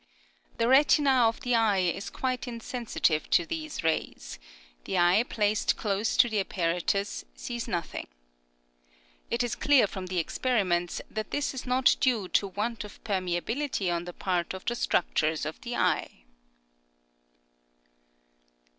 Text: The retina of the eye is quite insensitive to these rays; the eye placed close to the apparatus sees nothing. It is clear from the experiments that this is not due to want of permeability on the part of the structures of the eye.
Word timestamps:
The 0.57 0.67
retina 0.67 1.27
of 1.27 1.41
the 1.41 1.53
eye 1.53 1.77
is 1.77 2.09
quite 2.09 2.47
insensitive 2.47 3.29
to 3.29 3.45
these 3.45 3.83
rays; 3.83 4.39
the 4.85 4.97
eye 4.97 5.21
placed 5.21 5.77
close 5.77 6.17
to 6.17 6.27
the 6.27 6.39
apparatus 6.39 7.23
sees 7.35 7.67
nothing. 7.67 8.07
It 9.29 9.43
is 9.43 9.53
clear 9.53 9.85
from 9.85 10.07
the 10.07 10.17
experiments 10.17 11.03
that 11.11 11.29
this 11.29 11.53
is 11.53 11.67
not 11.67 11.97
due 11.99 12.27
to 12.29 12.47
want 12.47 12.83
of 12.83 12.99
permeability 13.03 13.91
on 13.93 14.05
the 14.05 14.13
part 14.13 14.55
of 14.55 14.65
the 14.65 14.73
structures 14.73 15.45
of 15.45 15.61
the 15.61 15.75
eye. 15.75 16.23